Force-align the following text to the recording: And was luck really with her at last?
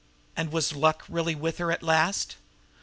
And 0.35 0.51
was 0.51 0.73
luck 0.73 1.05
really 1.07 1.35
with 1.35 1.59
her 1.59 1.71
at 1.71 1.83
last? 1.83 2.37